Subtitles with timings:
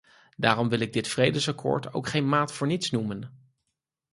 [0.37, 3.51] Daarom wil ik dit vredesakkoord ook geen maat voor niets noemen.